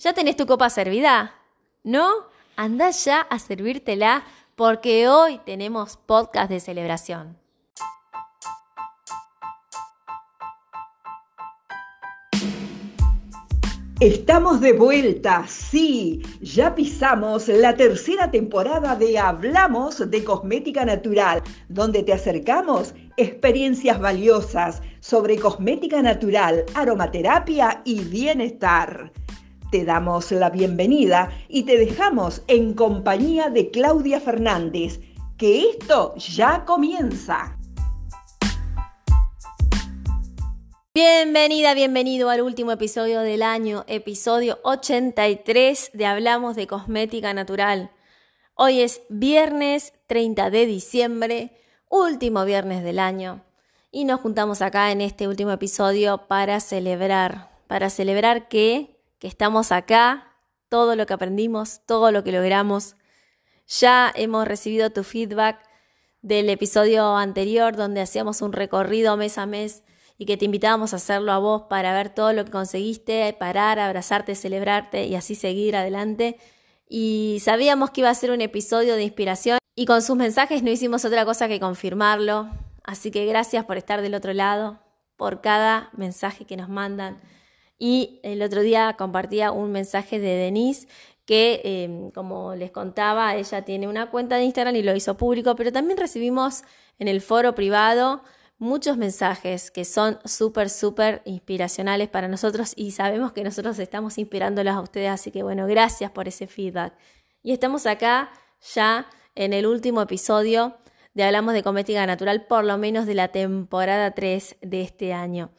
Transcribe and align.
¿Ya 0.00 0.12
tenés 0.12 0.36
tu 0.36 0.46
copa 0.46 0.70
servida? 0.70 1.34
¿No? 1.82 2.08
Anda 2.54 2.90
ya 2.90 3.20
a 3.20 3.40
servírtela 3.40 4.22
porque 4.54 5.08
hoy 5.08 5.40
tenemos 5.44 5.96
podcast 5.96 6.48
de 6.48 6.60
celebración. 6.60 7.36
Estamos 13.98 14.60
de 14.60 14.72
vuelta, 14.72 15.44
sí, 15.48 16.22
ya 16.40 16.76
pisamos 16.76 17.48
la 17.48 17.74
tercera 17.74 18.30
temporada 18.30 18.94
de 18.94 19.18
Hablamos 19.18 20.08
de 20.08 20.22
Cosmética 20.22 20.84
Natural, 20.84 21.42
donde 21.68 22.04
te 22.04 22.12
acercamos 22.12 22.94
experiencias 23.16 23.98
valiosas 23.98 24.80
sobre 25.00 25.36
cosmética 25.40 26.00
natural, 26.02 26.64
aromaterapia 26.76 27.82
y 27.84 27.98
bienestar. 28.04 29.10
Te 29.70 29.84
damos 29.84 30.32
la 30.32 30.48
bienvenida 30.48 31.30
y 31.46 31.64
te 31.64 31.76
dejamos 31.76 32.42
en 32.46 32.72
compañía 32.72 33.50
de 33.50 33.70
Claudia 33.70 34.18
Fernández, 34.18 35.00
que 35.36 35.68
esto 35.68 36.14
ya 36.16 36.64
comienza. 36.64 37.58
Bienvenida, 40.94 41.74
bienvenido 41.74 42.30
al 42.30 42.40
último 42.40 42.72
episodio 42.72 43.20
del 43.20 43.42
año, 43.42 43.84
episodio 43.88 44.58
83 44.64 45.90
de 45.92 46.06
Hablamos 46.06 46.56
de 46.56 46.66
Cosmética 46.66 47.34
Natural. 47.34 47.90
Hoy 48.54 48.80
es 48.80 49.02
viernes 49.10 49.92
30 50.06 50.48
de 50.48 50.64
diciembre, 50.64 51.52
último 51.90 52.46
viernes 52.46 52.82
del 52.82 52.98
año, 52.98 53.44
y 53.92 54.06
nos 54.06 54.20
juntamos 54.20 54.62
acá 54.62 54.92
en 54.92 55.02
este 55.02 55.28
último 55.28 55.52
episodio 55.52 56.26
para 56.26 56.58
celebrar, 56.60 57.50
para 57.66 57.90
celebrar 57.90 58.48
que, 58.48 58.97
que 59.18 59.26
estamos 59.26 59.72
acá, 59.72 60.36
todo 60.68 60.96
lo 60.96 61.06
que 61.06 61.14
aprendimos, 61.14 61.80
todo 61.86 62.12
lo 62.12 62.24
que 62.24 62.32
logramos. 62.32 62.96
Ya 63.66 64.12
hemos 64.14 64.46
recibido 64.46 64.90
tu 64.90 65.04
feedback 65.04 65.58
del 66.22 66.48
episodio 66.50 67.16
anterior 67.16 67.76
donde 67.76 68.00
hacíamos 68.00 68.42
un 68.42 68.52
recorrido 68.52 69.16
mes 69.16 69.38
a 69.38 69.46
mes 69.46 69.84
y 70.18 70.26
que 70.26 70.36
te 70.36 70.44
invitábamos 70.44 70.92
a 70.92 70.96
hacerlo 70.96 71.32
a 71.32 71.38
vos 71.38 71.62
para 71.68 71.94
ver 71.94 72.10
todo 72.10 72.32
lo 72.32 72.44
que 72.44 72.50
conseguiste, 72.50 73.32
parar, 73.38 73.78
abrazarte, 73.78 74.34
celebrarte 74.34 75.06
y 75.06 75.14
así 75.14 75.34
seguir 75.34 75.76
adelante. 75.76 76.38
Y 76.88 77.38
sabíamos 77.40 77.90
que 77.90 78.00
iba 78.00 78.10
a 78.10 78.14
ser 78.14 78.32
un 78.32 78.40
episodio 78.40 78.96
de 78.96 79.04
inspiración 79.04 79.58
y 79.76 79.86
con 79.86 80.02
sus 80.02 80.16
mensajes 80.16 80.62
no 80.62 80.70
hicimos 80.70 81.04
otra 81.04 81.24
cosa 81.24 81.46
que 81.46 81.60
confirmarlo. 81.60 82.48
Así 82.82 83.10
que 83.10 83.26
gracias 83.26 83.64
por 83.64 83.76
estar 83.76 84.02
del 84.02 84.14
otro 84.14 84.32
lado, 84.32 84.80
por 85.16 85.40
cada 85.40 85.90
mensaje 85.96 86.46
que 86.46 86.56
nos 86.56 86.68
mandan. 86.68 87.20
Y 87.78 88.20
el 88.22 88.42
otro 88.42 88.62
día 88.62 88.94
compartía 88.98 89.52
un 89.52 89.70
mensaje 89.70 90.18
de 90.18 90.34
Denise 90.34 90.88
que, 91.24 91.60
em, 91.64 92.10
como 92.10 92.54
les 92.54 92.70
contaba, 92.70 93.36
ella 93.36 93.62
tiene 93.62 93.86
una 93.86 94.10
cuenta 94.10 94.36
de 94.36 94.44
Instagram 94.44 94.74
y 94.76 94.82
lo 94.82 94.96
hizo 94.96 95.16
público, 95.16 95.54
pero 95.56 95.70
también 95.72 95.98
recibimos 95.98 96.62
en 96.98 97.08
el 97.08 97.20
foro 97.20 97.54
privado 97.54 98.22
muchos 98.58 98.96
mensajes 98.96 99.70
que 99.70 99.84
son 99.84 100.18
súper, 100.24 100.68
súper 100.68 101.22
inspiracionales 101.24 102.08
para 102.08 102.28
nosotros 102.28 102.72
y 102.74 102.90
sabemos 102.90 103.32
que 103.32 103.44
nosotros 103.44 103.78
estamos 103.78 104.18
inspirándolos 104.18 104.74
a 104.74 104.80
ustedes, 104.80 105.10
así 105.10 105.30
que 105.30 105.42
bueno, 105.42 105.66
gracias 105.66 106.10
por 106.10 106.28
ese 106.28 106.46
feedback. 106.46 106.94
Y 107.42 107.52
estamos 107.52 107.86
acá 107.86 108.30
ya 108.74 109.06
en 109.34 109.52
el 109.52 109.66
último 109.66 110.02
episodio 110.02 110.76
de 111.14 111.24
Hablamos 111.24 111.54
de 111.54 111.62
Cosmética 111.62 112.04
Natural, 112.06 112.46
por 112.46 112.64
lo 112.64 112.78
menos 112.78 113.06
de 113.06 113.14
la 113.14 113.28
temporada 113.28 114.12
3 114.12 114.56
de 114.60 114.82
este 114.82 115.12
año. 115.12 115.50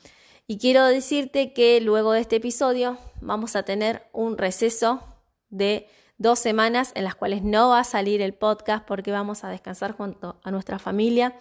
Y 0.52 0.58
quiero 0.58 0.84
decirte 0.88 1.54
que 1.54 1.80
luego 1.80 2.12
de 2.12 2.22
este 2.22 2.38
episodio 2.38 2.98
vamos 3.22 3.56
a 3.56 3.62
tener 3.62 4.08
un 4.14 4.36
receso 4.36 5.04
de 5.52 5.88
dos 6.18 6.40
semanas 6.40 6.92
en 6.96 7.04
las 7.04 7.14
cuales 7.14 7.44
no 7.44 7.70
va 7.70 7.82
a 7.82 7.84
salir 7.84 8.20
el 8.24 8.34
podcast 8.34 8.84
porque 8.84 9.12
vamos 9.12 9.44
a 9.44 9.50
descansar 9.50 9.92
junto 9.92 10.40
a 10.42 10.50
nuestra 10.50 10.80
familia 10.80 11.36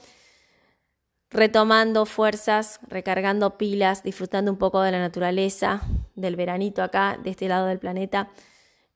retomando 1.31 2.05
fuerzas, 2.05 2.81
recargando 2.87 3.57
pilas, 3.57 4.03
disfrutando 4.03 4.53
un 4.53 4.59
poco 4.59 4.83
de 4.83 4.93
la 4.93 4.99
naturaleza, 4.99 5.81
del 6.15 6.37
veranito 6.37 6.83
acá, 6.83 7.19
de 7.23 7.31
este 7.31 7.49
lado 7.49 7.67
del 7.67 7.79
planeta, 7.79 8.29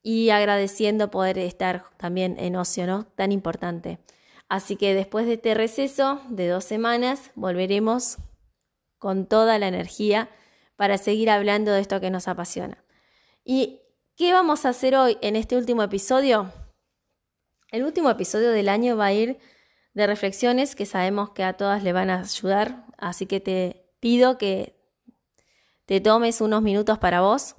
y 0.03 0.29
agradeciendo 0.29 1.11
poder 1.11 1.39
estar 1.39 1.87
también 1.97 2.37
en 2.39 2.57
ocio, 2.57 2.87
¿no? 2.87 3.05
Tan 3.17 3.33
importante. 3.33 3.99
Así 4.51 4.77
que 4.77 4.95
después 4.95 5.25
de 5.25 5.35
este 5.35 5.55
receso 5.55 6.21
de 6.29 6.49
dos 6.49 6.65
semanas, 6.65 7.31
volveremos 7.35 8.19
con 9.03 9.27
toda 9.27 9.59
la 9.59 9.67
energía 9.67 10.31
para 10.77 10.97
seguir 10.97 11.29
hablando 11.29 11.73
de 11.73 11.81
esto 11.81 12.01
que 12.01 12.09
nos 12.09 12.29
apasiona. 12.29 12.85
¿Y 13.45 13.81
qué 14.17 14.33
vamos 14.33 14.65
a 14.65 14.69
hacer 14.69 14.95
hoy 14.95 15.19
en 15.23 15.35
este 15.35 15.57
último 15.57 15.83
episodio? 15.83 16.53
El 17.73 17.83
último 17.83 18.11
episodio 18.11 18.53
del 18.53 18.69
año 18.69 18.97
va 18.97 19.07
a 19.07 19.13
ir 19.13 19.41
de 19.93 20.07
reflexiones 20.07 20.77
que 20.77 20.87
sabemos 20.87 21.31
que 21.31 21.43
a 21.43 21.55
todas 21.55 21.83
le 21.83 21.93
van 21.93 22.11
a 22.11 22.21
ayudar, 22.21 22.87
así 22.97 23.27
que 23.27 23.41
te 23.41 23.93
pido 23.99 24.39
que 24.39 24.81
te 25.85 26.01
tomes 26.01 26.41
unos 26.41 26.63
minutos 26.63 26.99
para 26.99 27.23
vos, 27.23 27.57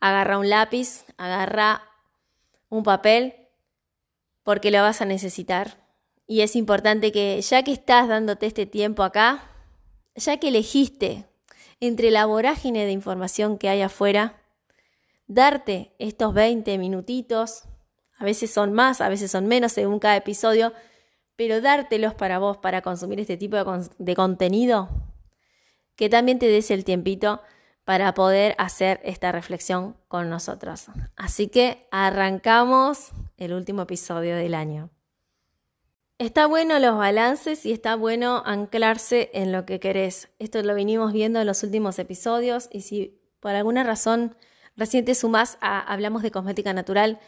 agarra 0.00 0.38
un 0.38 0.48
lápiz, 0.48 1.04
agarra 1.18 1.82
un 2.70 2.84
papel, 2.84 3.34
porque 4.44 4.70
lo 4.70 4.80
vas 4.80 5.02
a 5.02 5.04
necesitar. 5.04 5.76
Y 6.26 6.40
es 6.40 6.56
importante 6.56 7.12
que 7.12 7.38
ya 7.42 7.62
que 7.64 7.72
estás 7.72 8.08
dándote 8.08 8.46
este 8.46 8.64
tiempo 8.64 9.02
acá, 9.02 9.51
ya 10.14 10.36
que 10.38 10.48
elegiste 10.48 11.26
entre 11.80 12.10
la 12.10 12.26
vorágine 12.26 12.84
de 12.84 12.92
información 12.92 13.58
que 13.58 13.68
hay 13.68 13.82
afuera, 13.82 14.40
darte 15.26 15.94
estos 15.98 16.34
20 16.34 16.78
minutitos, 16.78 17.64
a 18.18 18.24
veces 18.24 18.52
son 18.52 18.72
más, 18.72 19.00
a 19.00 19.08
veces 19.08 19.30
son 19.30 19.46
menos 19.46 19.72
según 19.72 19.98
cada 19.98 20.16
episodio, 20.16 20.72
pero 21.36 21.60
dártelos 21.60 22.14
para 22.14 22.38
vos, 22.38 22.58
para 22.58 22.82
consumir 22.82 23.18
este 23.18 23.36
tipo 23.36 23.56
de, 23.98 24.14
contenido, 24.14 24.88
que 25.96 26.08
también 26.08 26.38
te 26.38 26.46
des 26.46 26.70
el 26.70 26.84
tiempito 26.84 27.42
para 27.84 28.14
poder 28.14 28.54
hacer 28.58 29.00
esta 29.02 29.32
reflexión 29.32 29.96
con 30.06 30.30
nosotros. 30.30 30.86
Así 31.16 31.48
que 31.48 31.88
arrancamos 31.90 33.10
el 33.38 33.54
último 33.54 33.82
episodio 33.82 34.36
del 34.36 34.54
año. 34.54 34.90
Está 36.22 36.46
bueno 36.46 36.78
los 36.78 36.96
balances 36.96 37.66
y 37.66 37.72
está 37.72 37.96
bueno 37.96 38.44
anclarse 38.46 39.28
en 39.34 39.50
lo 39.50 39.66
que 39.66 39.80
querés. 39.80 40.28
Esto 40.38 40.62
lo 40.62 40.72
vinimos 40.76 41.12
viendo 41.12 41.40
en 41.40 41.48
los 41.48 41.64
últimos 41.64 41.98
episodios 41.98 42.68
y 42.70 42.82
si 42.82 43.20
por 43.40 43.56
alguna 43.56 43.82
razón 43.82 44.36
recién 44.76 45.04
te 45.04 45.16
sumás 45.16 45.58
a 45.60 45.80
Hablamos 45.80 46.22
de 46.22 46.30
Cosmética 46.30 46.72
Natural, 46.74 47.18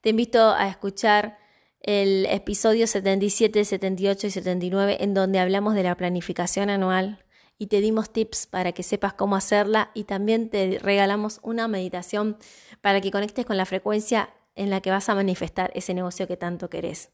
te 0.00 0.10
invito 0.10 0.50
a 0.50 0.66
escuchar 0.66 1.38
el 1.80 2.26
episodio 2.26 2.88
77, 2.88 3.64
78 3.64 4.26
y 4.26 4.30
79 4.32 4.96
en 4.98 5.14
donde 5.14 5.38
hablamos 5.38 5.74
de 5.74 5.84
la 5.84 5.94
planificación 5.94 6.70
anual 6.70 7.24
y 7.56 7.68
te 7.68 7.80
dimos 7.80 8.12
tips 8.12 8.48
para 8.48 8.72
que 8.72 8.82
sepas 8.82 9.12
cómo 9.12 9.36
hacerla 9.36 9.92
y 9.94 10.04
también 10.04 10.50
te 10.50 10.80
regalamos 10.82 11.38
una 11.44 11.68
meditación 11.68 12.36
para 12.80 13.00
que 13.00 13.12
conectes 13.12 13.46
con 13.46 13.56
la 13.56 13.64
frecuencia 13.64 14.30
en 14.56 14.70
la 14.70 14.80
que 14.80 14.90
vas 14.90 15.08
a 15.08 15.14
manifestar 15.14 15.70
ese 15.76 15.94
negocio 15.94 16.26
que 16.26 16.36
tanto 16.36 16.68
querés. 16.68 17.12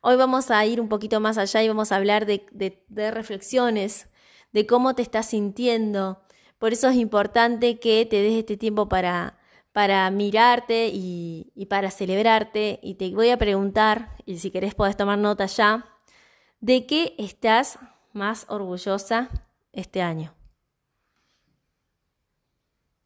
Hoy 0.00 0.16
vamos 0.16 0.50
a 0.50 0.64
ir 0.64 0.80
un 0.80 0.88
poquito 0.88 1.20
más 1.20 1.38
allá 1.38 1.62
y 1.62 1.68
vamos 1.68 1.90
a 1.90 1.96
hablar 1.96 2.24
de, 2.24 3.10
reflexiones, 3.10 4.08
de 4.52 4.66
cómo 4.66 4.94
te 4.94 5.02
estás 5.02 5.26
sintiendo. 5.26 6.22
Por 6.58 6.72
eso 6.72 6.88
es 6.88 6.96
importante 6.96 7.80
que 7.80 8.06
te 8.06 8.22
des 8.22 8.34
este 8.34 8.56
tiempo 8.56 8.88
para 8.88 9.38
para 9.72 10.10
mirarte 10.10 10.90
y, 10.92 11.66
para 11.70 11.92
celebrarte. 11.92 12.80
Y 12.82 12.94
te 12.94 13.14
voy 13.14 13.30
a 13.30 13.38
preguntar, 13.38 14.16
y 14.26 14.38
si 14.38 14.50
querés 14.50 14.74
podés 14.74 14.96
tomar 14.96 15.18
nota 15.18 15.46
ya, 15.46 15.86
¿de 16.60 16.84
qué 16.84 17.14
estás 17.16 17.78
más 18.12 18.46
orgullosa 18.48 19.28
este 19.72 20.02
año? 20.02 20.34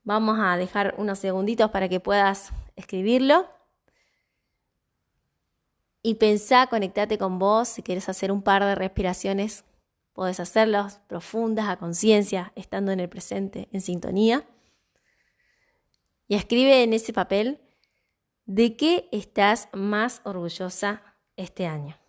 Vamos 0.02 0.38
a 0.40 0.56
dejar 0.56 0.94
unos 0.96 1.18
segunditos 1.18 1.70
para 1.70 1.90
que 1.90 2.00
puedas 2.00 2.52
escribirlo. 2.74 3.46
Y 6.02 6.14
pensá, 6.14 6.66
conectate 6.66 7.16
con 7.16 7.38
vos. 7.38 7.68
Si 7.68 7.82
quieres 7.82 8.08
hacer 8.08 8.32
un 8.32 8.42
par 8.42 8.64
de 8.64 8.74
respiraciones, 8.74 9.64
podés 10.12 10.40
hacerlas 10.40 11.00
profundas, 11.06 11.68
a 11.68 11.76
conciencia, 11.76 12.52
estando 12.56 12.92
en 12.92 13.00
el 13.00 13.08
presente, 13.08 13.68
en 13.72 13.80
sintonía 13.80 14.44
y 16.32 16.34
escribe 16.34 16.82
en 16.82 16.92
ese 16.94 17.12
papel 17.12 17.60
de 18.46 18.76
qué 18.76 19.08
estás 19.12 19.68
más 19.72 20.22
orgullosa 20.24 21.02
este 21.36 21.66
año. 21.66 22.01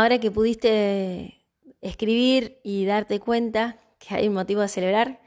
Ahora 0.00 0.18
que 0.18 0.30
pudiste 0.30 1.44
escribir 1.82 2.58
y 2.64 2.86
darte 2.86 3.20
cuenta 3.20 3.76
que 3.98 4.14
hay 4.14 4.28
un 4.28 4.32
motivo 4.32 4.62
de 4.62 4.68
celebrar, 4.68 5.20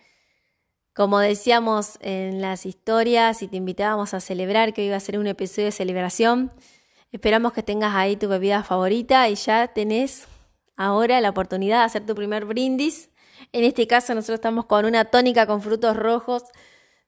como 0.96 1.20
decíamos 1.20 2.00
en 2.02 2.42
las 2.42 2.66
historias 2.66 3.44
y 3.44 3.48
te 3.48 3.58
invitábamos 3.58 4.16
a 4.16 4.20
celebrar, 4.20 4.74
que 4.74 4.81
hoy 4.81 4.88
iba 4.88 4.96
a 4.96 5.00
ser 5.00 5.20
un 5.20 5.28
episodio 5.28 5.66
de 5.66 5.74
celebración, 5.74 6.52
esperamos 7.12 7.54
que 7.54 7.62
tengas 7.62 7.94
ahí 7.94 8.16
tu 8.16 8.28
bebida 8.28 8.64
favorita 8.64 9.30
y 9.30 9.36
ya 9.36 9.68
tenés 9.68 10.28
ahora 10.76 11.22
la 11.22 11.30
oportunidad 11.30 11.81
de 11.81 11.86
hacer 11.86 12.08
tu 12.08 12.16
primer 12.16 12.46
brindis. 12.46 13.12
En 13.52 13.66
este 13.66 13.86
caso 13.86 14.16
nosotros 14.16 14.38
estamos 14.38 14.66
con 14.66 14.86
una 14.86 15.06
tónica 15.06 15.46
con 15.46 15.62
frutos 15.62 15.96
rojos, 15.96 16.46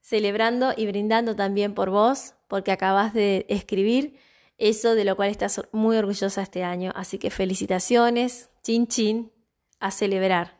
celebrando 0.01 0.71
y 0.77 0.85
brindando 0.85 1.35
también 1.35 1.73
por 1.73 1.89
vos, 1.89 2.35
porque 2.47 2.71
acabas 2.71 3.15
de 3.15 3.47
escribir 3.49 4.19
eso 4.57 4.95
de 4.95 5.05
lo 5.05 5.15
cual 5.15 5.29
estás 5.29 5.61
muy 5.71 5.97
orgullosa 5.97 6.41
este 6.41 6.63
año. 6.63 6.91
Así 6.95 7.17
que 7.17 7.29
felicitaciones, 7.29 8.49
chin 8.63 8.87
chin, 8.87 9.31
a 9.79 9.91
celebrar. 9.91 10.57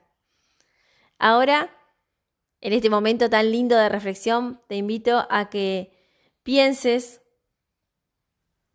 Ahora, 1.18 1.76
en 2.62 2.74
este 2.74 2.90
momento 2.90 3.30
tan 3.30 3.52
lindo 3.52 3.76
de 3.76 3.90
reflexión, 3.90 4.62
te 4.68 4.76
invito 4.76 5.26
a 5.30 5.50
que 5.50 5.92
pienses 6.44 7.22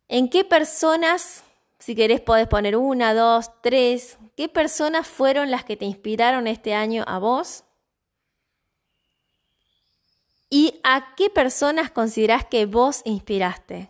en 0.07 0.29
qué 0.29 0.43
personas, 0.43 1.43
si 1.79 1.95
querés 1.95 2.19
podés 2.21 2.47
poner 2.47 2.75
una, 2.75 3.13
dos, 3.13 3.49
tres, 3.61 4.17
qué 4.35 4.49
personas 4.49 5.07
fueron 5.07 5.51
las 5.51 5.63
que 5.63 5.77
te 5.77 5.85
inspiraron 5.85 6.47
este 6.47 6.73
año 6.73 7.03
a 7.07 7.19
vos 7.19 7.63
y 10.49 10.79
a 10.83 11.15
qué 11.15 11.29
personas 11.29 11.91
considerás 11.91 12.45
que 12.45 12.65
vos 12.65 13.01
inspiraste. 13.05 13.89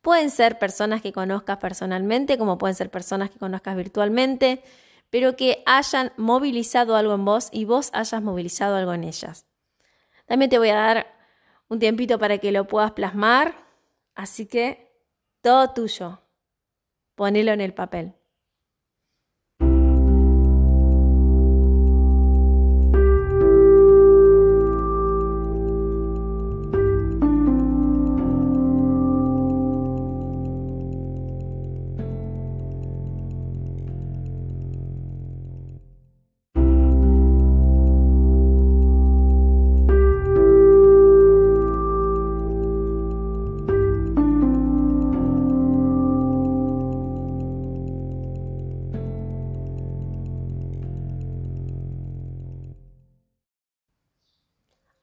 Pueden 0.00 0.30
ser 0.30 0.58
personas 0.58 1.02
que 1.02 1.12
conozcas 1.12 1.58
personalmente, 1.58 2.38
como 2.38 2.58
pueden 2.58 2.74
ser 2.74 2.90
personas 2.90 3.30
que 3.30 3.38
conozcas 3.38 3.76
virtualmente, 3.76 4.62
pero 5.10 5.36
que 5.36 5.62
hayan 5.66 6.12
movilizado 6.16 6.96
algo 6.96 7.14
en 7.14 7.24
vos 7.24 7.48
y 7.52 7.64
vos 7.64 7.90
hayas 7.92 8.22
movilizado 8.22 8.76
algo 8.76 8.92
en 8.92 9.04
ellas. 9.04 9.46
También 10.26 10.50
te 10.50 10.58
voy 10.58 10.68
a 10.68 10.76
dar 10.76 11.06
un 11.68 11.78
tiempito 11.78 12.18
para 12.18 12.38
que 12.38 12.52
lo 12.52 12.66
puedas 12.66 12.92
plasmar, 12.92 13.66
así 14.14 14.46
que 14.46 14.92
todo 15.40 15.72
tuyo. 15.72 16.20
Ponelo 17.14 17.52
en 17.52 17.60
el 17.60 17.74
papel. 17.74 18.17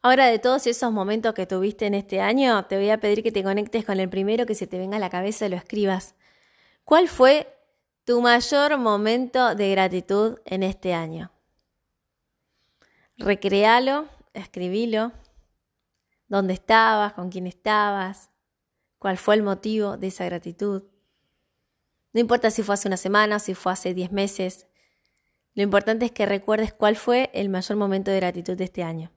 Ahora 0.06 0.28
de 0.28 0.38
todos 0.38 0.68
esos 0.68 0.92
momentos 0.92 1.34
que 1.34 1.48
tuviste 1.48 1.88
en 1.88 1.96
este 1.96 2.22
año, 2.22 2.64
te 2.68 2.78
voy 2.78 2.92
a 2.92 3.00
pedir 3.00 3.24
que 3.24 3.32
te 3.32 3.44
conectes 3.44 3.86
con 3.86 4.00
el 4.00 4.08
primero 4.08 4.46
que 4.46 4.54
se 4.54 4.68
te 4.68 4.78
venga 4.78 4.98
a 4.98 5.00
la 5.00 5.10
cabeza 5.10 5.48
y 5.48 5.50
lo 5.50 5.56
escribas. 5.56 6.14
¿Cuál 6.84 7.08
fue 7.08 7.52
tu 8.04 8.22
mayor 8.22 8.78
momento 8.78 9.56
de 9.56 9.72
gratitud 9.72 10.38
en 10.46 10.62
este 10.62 10.94
año? 10.94 11.32
Recrealo, 13.18 14.08
escribilo. 14.36 15.12
¿Dónde 16.28 16.54
estabas? 16.54 17.14
¿Con 17.14 17.32
quién 17.32 17.48
estabas? 17.48 18.30
¿Cuál 19.00 19.18
fue 19.18 19.34
el 19.34 19.42
motivo 19.42 19.98
de 19.98 20.06
esa 20.06 20.26
gratitud? 20.26 20.84
No 22.14 22.22
importa 22.22 22.52
si 22.52 22.62
fue 22.62 22.76
hace 22.76 22.88
una 22.88 22.98
semana, 22.98 23.40
si 23.40 23.56
fue 23.56 23.72
hace 23.72 23.96
diez 23.96 24.12
meses. 24.12 24.68
Lo 25.56 25.64
importante 25.64 26.06
es 26.06 26.12
que 26.12 26.28
recuerdes 26.28 26.74
cuál 26.74 26.96
fue 26.96 27.32
el 27.34 27.50
mayor 27.50 27.76
momento 27.76 28.12
de 28.12 28.18
gratitud 28.18 28.56
de 28.56 28.66
este 28.66 28.84
año. 28.84 29.12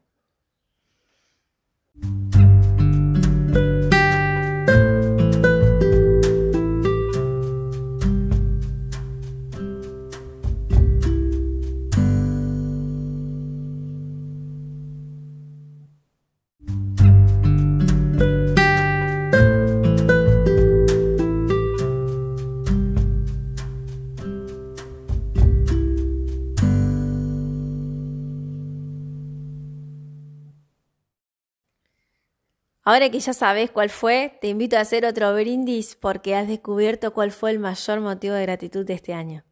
Ahora 32.89 33.11
que 33.11 33.21
ya 33.21 33.35
sabes 33.35 33.71
cuál 33.71 33.91
fue, 33.91 34.39
te 34.41 34.49
invito 34.49 34.79
a 34.79 34.81
hacer 34.81 35.05
otro 35.05 35.35
brindis 35.35 35.95
porque 35.95 36.35
has 36.35 36.49
descubierto 36.49 37.13
cuál 37.13 37.33
fue 37.33 37.51
el 37.51 37.59
mayor 37.59 38.01
motivo 38.01 38.33
de 38.33 38.41
gratitud 38.41 38.87
de 38.87 38.95
este 38.95 39.13
año. 39.13 39.45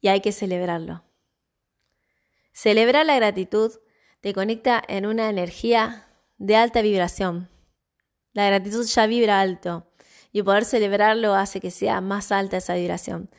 Y 0.00 0.08
hay 0.08 0.20
que 0.20 0.32
celebrarlo. 0.32 1.04
Celebrar 2.52 3.06
la 3.06 3.14
gratitud 3.14 3.70
te 4.20 4.34
conecta 4.34 4.82
en 4.88 5.06
una 5.06 5.30
energía 5.30 6.08
de 6.38 6.56
alta 6.56 6.82
vibración. 6.82 7.48
La 8.32 8.46
gratitud 8.46 8.84
ya 8.84 9.06
vibra 9.06 9.38
alto 9.38 9.86
y 10.32 10.42
poder 10.42 10.64
celebrarlo 10.64 11.34
hace 11.34 11.60
que 11.60 11.70
sea 11.70 12.00
más 12.00 12.32
alta 12.32 12.56
esa 12.56 12.74
vibración. 12.74 13.30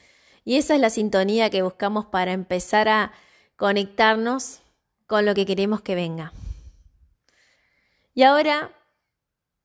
Y 0.45 0.55
esa 0.55 0.75
es 0.75 0.79
la 0.79 0.89
sintonía 0.89 1.49
que 1.49 1.63
buscamos 1.63 2.05
para 2.05 2.31
empezar 2.31 2.87
a 2.87 3.11
conectarnos 3.57 4.61
con 5.05 5.25
lo 5.25 5.33
que 5.33 5.45
queremos 5.45 5.81
que 5.81 5.95
venga. 5.95 6.31
Y 8.13 8.23
ahora 8.23 8.71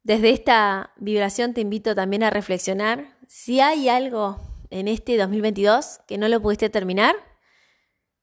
desde 0.07 0.31
esta 0.31 0.93
vibración 0.99 1.53
te 1.53 1.61
invito 1.61 1.97
también 1.97 2.23
a 2.23 2.31
reflexionar 2.31 3.19
si 3.27 3.59
hay 3.59 3.89
algo 3.89 4.39
en 4.71 4.87
este 4.87 5.17
2022 5.17 5.99
que 6.07 6.17
no 6.17 6.29
lo 6.29 6.41
pudiste 6.41 6.71
terminar, 6.71 7.17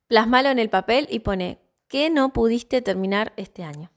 plasmalo 0.08 0.48
en 0.48 0.60
el 0.60 0.70
papel 0.70 1.08
y 1.10 1.20
pone 1.20 1.60
¿qué 1.90 2.10
no 2.10 2.32
pudiste 2.32 2.82
terminar 2.82 3.34
este 3.36 3.66
año? 3.66 3.93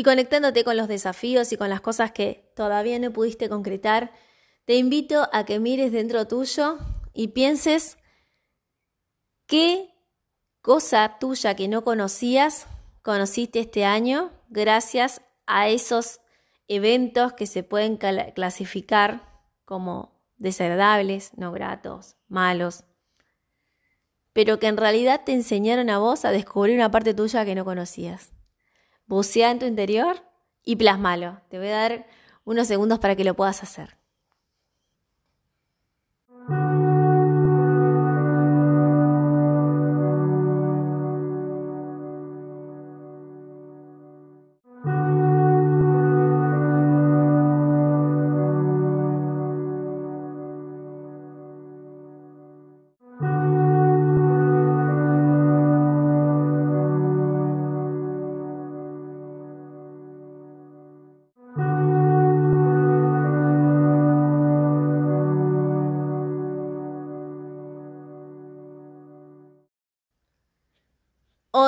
Y 0.00 0.02
conectándote 0.02 0.64
con 0.64 0.78
los 0.78 0.88
desafíos 0.88 1.52
y 1.52 1.58
con 1.58 1.68
las 1.68 1.82
cosas 1.82 2.10
que 2.10 2.50
todavía 2.56 2.98
no 2.98 3.12
pudiste 3.12 3.50
concretar, 3.50 4.12
te 4.64 4.76
invito 4.76 5.28
a 5.30 5.44
que 5.44 5.60
mires 5.60 5.92
dentro 5.92 6.26
tuyo 6.26 6.78
y 7.12 7.28
pienses 7.28 7.98
qué 9.44 9.90
cosa 10.62 11.18
tuya 11.20 11.54
que 11.54 11.68
no 11.68 11.84
conocías 11.84 12.66
conociste 13.02 13.60
este 13.60 13.84
año 13.84 14.30
gracias 14.48 15.20
a 15.44 15.68
esos 15.68 16.22
eventos 16.66 17.34
que 17.34 17.46
se 17.46 17.62
pueden 17.62 17.98
clasificar 17.98 19.42
como 19.66 20.18
desagradables, 20.38 21.36
no 21.36 21.52
gratos, 21.52 22.16
malos, 22.26 22.84
pero 24.32 24.58
que 24.58 24.68
en 24.68 24.78
realidad 24.78 25.24
te 25.26 25.32
enseñaron 25.32 25.90
a 25.90 25.98
vos 25.98 26.24
a 26.24 26.30
descubrir 26.30 26.76
una 26.76 26.90
parte 26.90 27.12
tuya 27.12 27.44
que 27.44 27.54
no 27.54 27.66
conocías 27.66 28.32
bucea 29.10 29.50
en 29.50 29.58
tu 29.58 29.66
interior 29.66 30.22
y 30.64 30.76
plasmalo. 30.76 31.40
Te 31.50 31.58
voy 31.58 31.68
a 31.68 31.76
dar 31.76 32.06
unos 32.44 32.68
segundos 32.68 33.00
para 33.00 33.16
que 33.16 33.24
lo 33.24 33.34
puedas 33.34 33.62
hacer. 33.62 33.99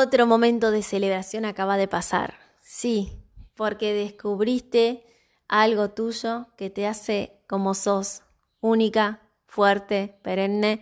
Otro 0.02 0.26
momento 0.26 0.72
de 0.72 0.82
celebración 0.82 1.44
acaba 1.44 1.76
de 1.76 1.86
pasar. 1.86 2.34
Sí, 2.60 3.12
porque 3.54 3.94
descubriste 3.94 5.06
algo 5.46 5.90
tuyo 5.90 6.48
que 6.56 6.70
te 6.70 6.88
hace 6.88 7.38
como 7.46 7.72
sos, 7.74 8.22
única, 8.60 9.22
fuerte, 9.46 10.18
perenne 10.22 10.80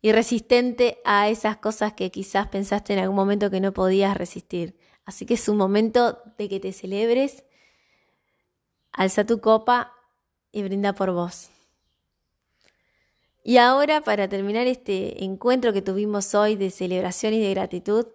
y 0.00 0.12
resistente 0.12 1.00
a 1.04 1.28
esas 1.28 1.56
cosas 1.56 1.94
que 1.94 2.12
quizás 2.12 2.46
pensaste 2.46 2.92
en 2.92 3.00
algún 3.00 3.16
momento 3.16 3.50
que 3.50 3.58
no 3.58 3.72
podías 3.72 4.16
resistir. 4.16 4.78
Así 5.04 5.26
que 5.26 5.34
es 5.34 5.48
un 5.48 5.56
momento 5.56 6.20
de 6.38 6.48
que 6.48 6.60
te 6.60 6.72
celebres, 6.72 7.42
alza 8.92 9.26
tu 9.26 9.40
copa 9.40 9.94
y 10.52 10.62
brinda 10.62 10.92
por 10.92 11.10
vos. 11.10 11.50
Y 13.42 13.56
ahora, 13.56 14.02
para 14.02 14.28
terminar 14.28 14.68
este 14.68 15.24
encuentro 15.24 15.72
que 15.72 15.82
tuvimos 15.82 16.36
hoy 16.36 16.54
de 16.54 16.70
celebración 16.70 17.34
y 17.34 17.40
de 17.40 17.50
gratitud, 17.50 18.06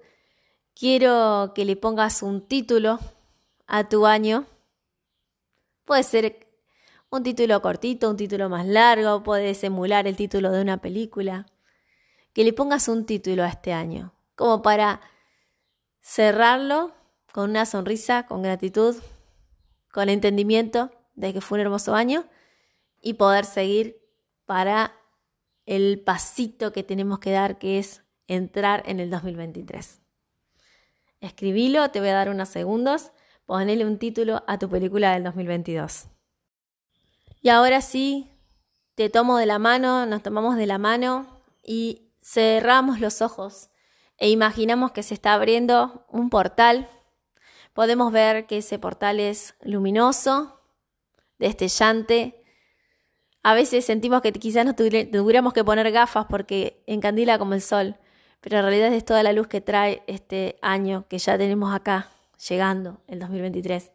quiero 0.75 1.53
que 1.55 1.65
le 1.65 1.75
pongas 1.75 2.21
un 2.21 2.41
título 2.41 2.99
a 3.65 3.89
tu 3.89 4.05
año. 4.05 4.45
Puede 5.85 6.03
ser 6.03 6.47
un 7.09 7.23
título 7.23 7.61
cortito, 7.61 8.09
un 8.09 8.17
título 8.17 8.49
más 8.49 8.65
largo, 8.67 9.23
puedes 9.23 9.63
emular 9.63 10.05
el 10.05 10.15
título 10.15 10.51
de 10.51 10.61
una 10.61 10.77
película. 10.77 11.47
Que 12.33 12.43
le 12.43 12.53
pongas 12.53 12.89
un 12.89 13.05
título 13.05 13.43
a 13.43 13.47
este 13.47 13.71
año, 13.71 14.13
como 14.35 14.61
para 14.61 14.99
cerrarlo 16.01 16.91
con 17.31 17.49
una 17.49 17.65
sonrisa, 17.65 18.25
con 18.27 18.41
gratitud, 18.41 18.95
con 19.91 20.09
entendimiento 20.09 20.91
de 21.15 21.33
que 21.33 21.39
fue 21.39 21.57
un 21.57 21.61
hermoso 21.61 21.95
año 21.95 22.25
y 23.01 23.13
poder 23.13 23.45
seguir 23.45 24.01
para 24.45 24.93
el 25.65 26.01
pasito 26.01 26.73
que 26.73 26.83
tenemos 26.83 27.19
que 27.19 27.31
dar, 27.31 27.57
que 27.57 27.79
es 27.79 28.03
entrar 28.27 28.83
en 28.85 28.99
el 28.99 29.09
2023. 29.09 30.04
Escribilo, 31.25 31.89
te 31.89 31.99
voy 31.99 32.09
a 32.09 32.13
dar 32.13 32.29
unos 32.29 32.49
segundos, 32.49 33.11
ponele 33.45 33.83
un 33.85 33.97
título 33.97 34.43
a 34.47 34.59
tu 34.59 34.69
película 34.69 35.13
del 35.13 35.23
2022. 35.23 36.05
Y 37.41 37.49
ahora 37.49 37.81
sí, 37.81 38.29
te 38.93 39.09
tomo 39.09 39.37
de 39.37 39.47
la 39.47 39.57
mano, 39.57 40.05
nos 40.05 40.21
tomamos 40.21 40.55
de 40.55 40.67
la 40.67 40.77
mano 40.77 41.41
y 41.63 42.11
cerramos 42.21 42.99
los 42.99 43.21
ojos 43.21 43.69
e 44.17 44.29
imaginamos 44.29 44.91
que 44.91 45.03
se 45.03 45.15
está 45.15 45.33
abriendo 45.33 46.05
un 46.09 46.29
portal. 46.29 46.89
Podemos 47.73 48.11
ver 48.11 48.45
que 48.45 48.59
ese 48.59 48.77
portal 48.77 49.19
es 49.19 49.55
luminoso, 49.61 50.61
destellante, 51.39 52.43
a 53.41 53.53
veces 53.53 53.85
sentimos 53.85 54.21
que 54.21 54.31
quizás 54.31 54.65
nos 54.65 54.75
tuviéramos 54.75 55.53
que 55.53 55.63
poner 55.63 55.91
gafas 55.91 56.25
porque 56.27 56.83
encandila 56.87 57.37
como 57.37 57.53
el 57.53 57.61
sol, 57.61 57.95
pero 58.41 58.57
en 58.57 58.63
realidad 58.63 58.93
es 58.93 59.05
toda 59.05 59.23
la 59.23 59.33
luz 59.33 59.47
que 59.47 59.61
trae 59.61 60.03
este 60.07 60.57
año 60.61 61.07
que 61.07 61.17
ya 61.17 61.37
tenemos 61.37 61.73
acá, 61.73 62.09
llegando, 62.47 63.01
el 63.07 63.19
2023. 63.19 63.91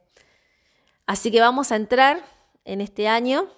Así 1.06 1.30
que 1.30 1.40
vamos 1.40 1.72
a 1.72 1.76
entrar 1.76 2.22
en 2.64 2.80
este 2.80 3.08
año 3.08 3.48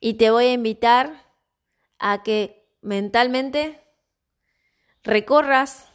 y 0.00 0.14
te 0.14 0.30
voy 0.30 0.46
a 0.46 0.52
invitar 0.52 1.24
a 1.98 2.22
que 2.22 2.66
mentalmente 2.80 3.80
recorras 5.02 5.88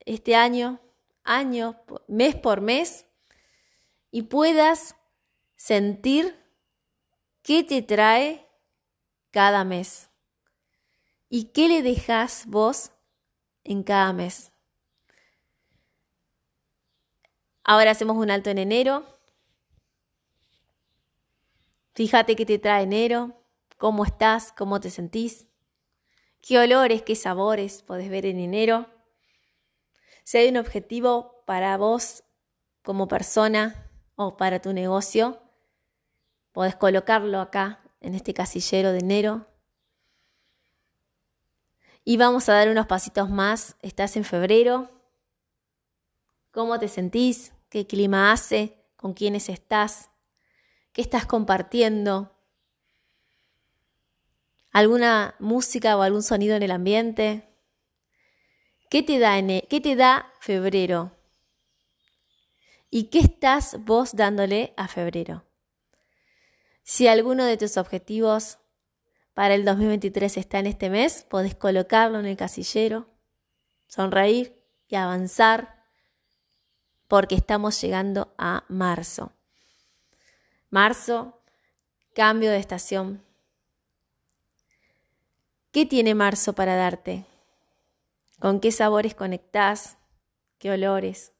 este 0.00 0.36
año, 0.36 0.80
año, 1.24 1.76
mes 2.06 2.34
por 2.36 2.60
mes, 2.60 3.06
y 4.10 4.22
puedas 4.22 4.96
sentir 5.56 6.44
¿Qué 7.44 7.62
te 7.62 7.82
trae 7.82 8.48
cada 9.30 9.64
mes? 9.64 10.08
¿Y 11.36 11.46
qué 11.46 11.66
le 11.66 11.82
dejas 11.82 12.46
vos 12.46 12.92
en 13.64 13.82
cada 13.82 14.12
mes? 14.12 14.52
Ahora 17.64 17.90
hacemos 17.90 18.16
un 18.18 18.30
alto 18.30 18.50
en 18.50 18.58
enero. 18.58 19.04
Fíjate 21.96 22.36
qué 22.36 22.46
te 22.46 22.60
trae 22.60 22.84
enero, 22.84 23.32
cómo 23.78 24.04
estás, 24.04 24.52
cómo 24.52 24.78
te 24.78 24.90
sentís, 24.90 25.48
qué 26.40 26.60
olores, 26.60 27.02
qué 27.02 27.16
sabores 27.16 27.82
podés 27.82 28.10
ver 28.10 28.26
en 28.26 28.38
enero. 28.38 28.86
Si 30.22 30.38
hay 30.38 30.50
un 30.50 30.56
objetivo 30.58 31.42
para 31.46 31.76
vos 31.76 32.22
como 32.84 33.08
persona 33.08 33.90
o 34.14 34.36
para 34.36 34.62
tu 34.62 34.72
negocio, 34.72 35.42
Podés 36.52 36.76
colocarlo 36.76 37.40
acá, 37.40 37.82
en 38.00 38.14
este 38.14 38.34
casillero 38.34 38.92
de 38.92 39.00
enero. 39.00 39.48
Y 42.04 42.18
vamos 42.18 42.48
a 42.48 42.52
dar 42.52 42.68
unos 42.68 42.86
pasitos 42.86 43.30
más. 43.30 43.76
Estás 43.80 44.16
en 44.16 44.24
febrero. 44.24 44.90
¿Cómo 46.50 46.78
te 46.78 46.88
sentís? 46.88 47.52
¿Qué 47.70 47.86
clima 47.86 48.30
hace? 48.30 48.76
¿Con 48.96 49.14
quiénes 49.14 49.48
estás? 49.48 50.10
¿Qué 50.92 51.00
estás 51.00 51.24
compartiendo? 51.24 52.30
¿Alguna 54.70 55.34
música 55.38 55.96
o 55.96 56.02
algún 56.02 56.22
sonido 56.22 56.56
en 56.56 56.62
el 56.62 56.72
ambiente? 56.72 57.48
¿Qué 58.90 59.02
te 59.02 59.18
da, 59.18 59.38
e-, 59.38 59.66
¿qué 59.70 59.80
te 59.80 59.96
da 59.96 60.30
febrero? 60.40 61.12
¿Y 62.90 63.04
qué 63.04 63.20
estás 63.20 63.76
vos 63.80 64.14
dándole 64.14 64.74
a 64.76 64.88
febrero? 64.88 65.44
Si 66.82 67.08
alguno 67.08 67.44
de 67.44 67.56
tus 67.56 67.76
objetivos 67.78 68.58
para 69.34 69.54
el 69.54 69.64
2023 69.64 70.36
está 70.36 70.60
en 70.60 70.68
este 70.68 70.88
mes, 70.90 71.26
podés 71.28 71.56
colocarlo 71.56 72.20
en 72.20 72.26
el 72.26 72.36
casillero, 72.36 73.08
sonreír 73.88 74.56
y 74.88 74.94
avanzar 74.94 75.84
porque 77.08 77.34
estamos 77.34 77.80
llegando 77.80 78.32
a 78.38 78.64
marzo. 78.68 79.32
Marzo, 80.70 81.40
cambio 82.14 82.50
de 82.50 82.58
estación. 82.58 83.22
¿Qué 85.72 85.84
tiene 85.84 86.14
marzo 86.14 86.52
para 86.52 86.76
darte? 86.76 87.24
¿Con 88.38 88.60
qué 88.60 88.70
sabores 88.70 89.14
conectás? 89.14 89.96
¿Qué 90.58 90.70
olores? 90.70 91.32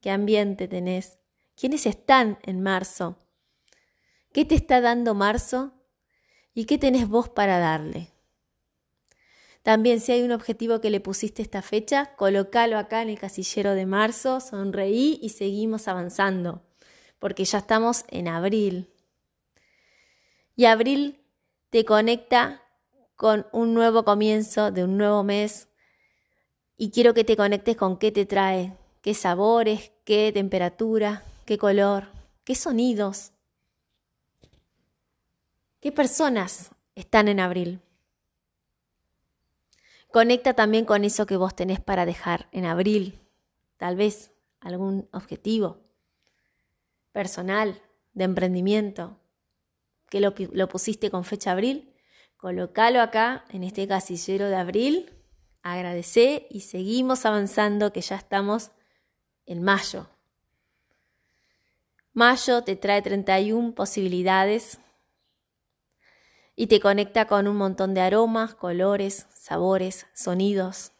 ¿Qué 0.00 0.10
ambiente 0.10 0.66
tenés? 0.66 1.18
¿Quiénes 1.56 1.86
están 1.86 2.38
en 2.42 2.62
marzo? 2.62 3.16
¿Qué 4.32 4.44
te 4.44 4.56
está 4.56 4.80
dando 4.80 5.14
marzo? 5.14 5.77
¿Y 6.58 6.64
qué 6.64 6.76
tenés 6.76 7.08
vos 7.08 7.28
para 7.28 7.60
darle? 7.60 8.08
También 9.62 10.00
si 10.00 10.10
hay 10.10 10.22
un 10.22 10.32
objetivo 10.32 10.80
que 10.80 10.90
le 10.90 10.98
pusiste 10.98 11.40
esta 11.40 11.62
fecha, 11.62 12.16
colocalo 12.16 12.78
acá 12.78 13.00
en 13.00 13.10
el 13.10 13.18
casillero 13.20 13.74
de 13.74 13.86
marzo, 13.86 14.40
sonreí 14.40 15.20
y 15.22 15.28
seguimos 15.28 15.86
avanzando, 15.86 16.64
porque 17.20 17.44
ya 17.44 17.58
estamos 17.58 18.04
en 18.08 18.26
abril. 18.26 18.92
Y 20.56 20.64
abril 20.64 21.20
te 21.70 21.84
conecta 21.84 22.60
con 23.14 23.46
un 23.52 23.72
nuevo 23.72 24.04
comienzo 24.04 24.72
de 24.72 24.82
un 24.82 24.98
nuevo 24.98 25.22
mes 25.22 25.68
y 26.76 26.90
quiero 26.90 27.14
que 27.14 27.22
te 27.22 27.36
conectes 27.36 27.76
con 27.76 28.00
qué 28.00 28.10
te 28.10 28.26
trae, 28.26 28.76
qué 29.00 29.14
sabores, 29.14 29.92
qué 30.04 30.32
temperatura, 30.34 31.22
qué 31.46 31.56
color, 31.56 32.08
qué 32.42 32.56
sonidos, 32.56 33.30
¿Qué 35.80 35.92
personas 35.92 36.70
están 36.96 37.28
en 37.28 37.38
abril? 37.38 37.80
Conecta 40.10 40.54
también 40.54 40.84
con 40.84 41.04
eso 41.04 41.26
que 41.26 41.36
vos 41.36 41.54
tenés 41.54 41.80
para 41.80 42.06
dejar 42.06 42.48
en 42.50 42.64
abril. 42.64 43.20
Tal 43.76 43.94
vez 43.94 44.32
algún 44.60 45.08
objetivo 45.12 45.78
personal, 47.12 47.80
de 48.14 48.24
emprendimiento, 48.24 49.16
que 50.10 50.20
lo, 50.20 50.34
pusiste 50.68 51.10
con 51.10 51.24
fecha 51.24 51.52
abril. 51.52 51.94
Colocalo 52.36 53.00
acá 53.00 53.44
en 53.50 53.62
este 53.62 53.86
casillero 53.86 54.48
de 54.48 54.56
abril. 54.56 55.12
Agradecé 55.62 56.48
y 56.50 56.62
seguimos 56.62 57.24
avanzando 57.24 57.92
que 57.92 58.00
ya 58.00 58.16
estamos 58.16 58.72
en 59.46 59.62
mayo. 59.62 60.08
Mayo 62.12 62.64
te 62.64 62.74
trae 62.74 63.02
31 63.02 63.74
posibilidades 63.74 64.80
y 66.60 66.66
te 66.66 66.80
conecta 66.80 67.28
con 67.28 67.46
un 67.46 67.56
montón 67.56 67.94
de 67.94 68.00
aromas, 68.00 68.56
colores, 68.56 69.28
sabores, 69.32 70.06
sonidos. 70.12 70.90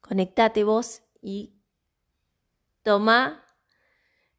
Conectate 0.00 0.62
vos 0.62 1.02
y 1.20 1.54
toma 2.84 3.44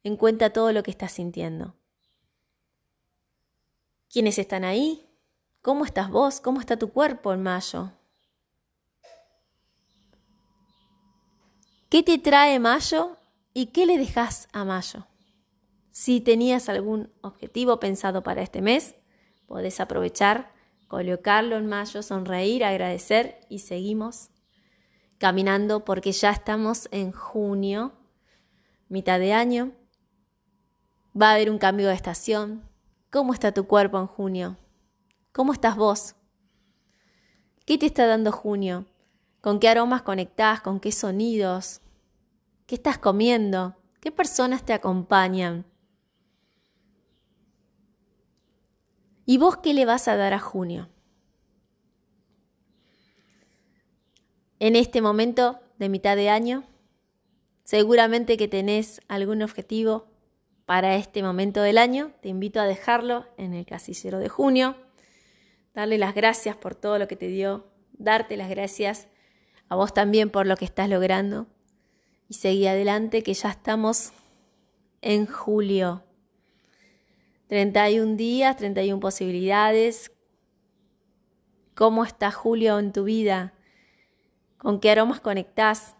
en 0.04 0.16
cuenta 0.16 0.54
todo 0.54 0.72
lo 0.72 0.84
que 0.84 0.92
estás 0.92 1.12
sintiendo. 1.12 1.76
¿Quiénes 4.10 4.40
están 4.40 4.64
ahí? 4.64 5.06
¿Cómo 5.62 5.84
estás 5.84 6.10
vos? 6.10 6.40
¿Cómo 6.40 6.62
está 6.62 6.80
tu 6.80 6.94
cuerpo 6.94 7.34
en 7.34 7.44
mayo? 7.44 7.92
¿Qué 11.90 12.04
te 12.04 12.18
trae 12.20 12.58
mayo 12.58 13.18
y 13.54 13.66
qué 13.66 13.86
le 13.86 13.98
dejas 13.98 14.48
a 14.54 14.64
mayo? 14.64 15.08
Si 15.92 16.22
tenías 16.22 16.70
algún 16.70 17.12
objetivo 17.20 17.82
pensado 17.82 18.24
para 18.24 18.42
este 18.42 18.62
mes, 18.62 18.96
Podés 19.50 19.80
aprovechar, 19.80 20.54
colocarlo 20.88 21.58
en 21.58 21.66
mayo, 21.66 22.04
sonreír, 22.04 22.64
agradecer 22.64 23.40
y 23.50 23.60
seguimos 23.60 24.30
caminando 25.18 25.84
porque 25.86 26.12
ya 26.12 26.30
estamos 26.30 26.88
en 26.92 27.12
junio, 27.12 27.94
mitad 28.90 29.20
de 29.20 29.34
año. 29.34 29.72
Va 31.20 31.32
a 31.32 31.34
haber 31.34 31.50
un 31.50 31.58
cambio 31.58 31.88
de 31.88 31.96
estación. 31.96 32.64
¿Cómo 33.10 33.34
está 33.34 33.52
tu 33.52 33.66
cuerpo 33.66 33.98
en 34.00 34.06
junio? 34.06 34.56
¿Cómo 35.32 35.52
estás 35.52 35.76
vos? 35.76 36.16
¿Qué 37.66 37.80
te 37.80 37.88
está 37.88 38.06
dando 38.06 38.32
junio? 38.32 38.86
¿Con 39.42 39.60
qué 39.60 39.68
aromas 39.68 40.04
conectás? 40.04 40.62
¿Con 40.62 40.80
qué 40.80 40.92
sonidos? 40.92 41.82
¿Qué 42.68 42.76
estás 42.76 43.00
comiendo? 43.00 43.76
¿Qué 44.00 44.12
personas 44.12 44.64
te 44.64 44.74
acompañan? 44.74 45.66
¿Y 49.30 49.38
vos 49.38 49.58
qué 49.58 49.76
le 49.76 49.86
vas 49.86 50.08
a 50.08 50.16
dar 50.16 50.34
a 50.34 50.40
junio? 50.40 50.90
En 54.58 54.76
este 54.76 55.04
momento 55.04 55.60
de 55.78 55.88
mitad 55.88 56.16
de 56.16 56.32
año, 56.32 56.64
seguramente 57.64 58.38
que 58.38 58.48
tenés 58.48 59.02
algún 59.08 59.44
objetivo 59.44 60.08
para 60.66 60.96
este 60.96 61.22
momento 61.22 61.62
del 61.62 61.78
año. 61.78 62.12
Te 62.24 62.30
invito 62.30 62.60
a 62.60 62.66
dejarlo 62.66 63.28
en 63.38 63.54
el 63.54 63.68
casillero 63.68 64.18
de 64.18 64.30
junio 64.30 64.76
darle 65.76 66.00
las 66.00 66.16
gracias 66.16 66.56
por 66.56 66.74
todo 66.74 66.98
lo 66.98 67.08
que 67.08 67.16
te 67.16 67.28
dio, 67.28 67.68
darte 67.94 68.36
las 68.36 68.50
gracias 68.50 69.10
a 69.68 69.76
vos 69.76 69.94
también 69.94 70.32
por 70.32 70.48
lo 70.48 70.58
que 70.58 70.66
estás 70.66 70.90
logrando 70.90 71.46
y 72.28 72.34
seguí 72.34 72.66
adelante 72.66 73.22
que 73.22 73.36
ya 73.36 73.52
estamos 73.52 74.12
en 75.04 75.28
julio. 75.28 76.04
31 77.50 78.16
días, 78.16 78.56
31 78.58 79.00
posibilidades. 79.00 80.12
¿Cómo 81.74 82.06
está 82.06 82.32
Julio 82.32 82.78
en 82.78 82.94
tu 82.94 83.04
vida? 83.06 83.54
¿Con 84.60 84.80
qué 84.80 84.92
aromas 84.92 85.20
conectás? 85.20 85.96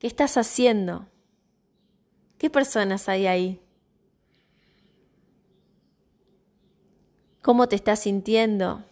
¿Qué 0.00 0.08
estás 0.08 0.36
haciendo? 0.36 1.06
¿Qué 2.36 2.50
personas 2.50 3.08
hay 3.08 3.28
ahí? 3.28 3.60
¿Cómo 7.42 7.68
te 7.68 7.76
estás 7.76 8.00
sintiendo? 8.00 8.84